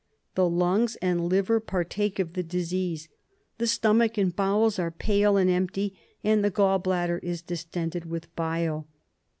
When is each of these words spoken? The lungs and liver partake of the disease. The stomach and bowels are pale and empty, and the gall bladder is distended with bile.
The 0.33 0.49
lungs 0.49 0.95
and 0.95 1.29
liver 1.29 1.59
partake 1.59 2.17
of 2.17 2.33
the 2.33 2.41
disease. 2.41 3.07
The 3.59 3.67
stomach 3.67 4.17
and 4.17 4.35
bowels 4.35 4.79
are 4.79 4.89
pale 4.89 5.37
and 5.37 5.47
empty, 5.47 5.95
and 6.23 6.43
the 6.43 6.49
gall 6.49 6.79
bladder 6.79 7.19
is 7.19 7.43
distended 7.43 8.05
with 8.07 8.35
bile. 8.35 8.87